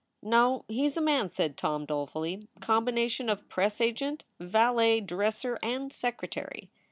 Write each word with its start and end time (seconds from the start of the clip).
"No, 0.23 0.65
he 0.67 0.87
s 0.87 0.97
a 0.97 0.99
man," 1.01 1.29
said 1.29 1.55
Tom, 1.57 1.85
dolefully 1.85 2.47
"combination 2.59 3.29
of 3.29 3.47
press 3.47 3.79
agent, 3.79 4.25
valet, 4.39 4.99
dresser, 4.99 5.59
and 5.61 5.93
secretary." 5.93 6.71